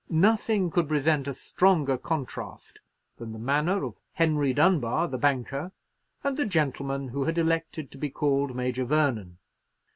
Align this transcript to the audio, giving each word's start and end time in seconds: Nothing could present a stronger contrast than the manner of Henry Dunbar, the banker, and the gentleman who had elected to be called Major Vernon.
Nothing 0.09 0.71
could 0.71 0.89
present 0.89 1.27
a 1.27 1.33
stronger 1.35 1.95
contrast 1.95 2.79
than 3.17 3.33
the 3.33 3.37
manner 3.37 3.83
of 3.83 3.97
Henry 4.13 4.51
Dunbar, 4.51 5.07
the 5.07 5.19
banker, 5.19 5.73
and 6.23 6.37
the 6.37 6.45
gentleman 6.47 7.09
who 7.09 7.25
had 7.25 7.37
elected 7.37 7.91
to 7.91 7.99
be 7.99 8.09
called 8.09 8.55
Major 8.55 8.85
Vernon. 8.85 9.37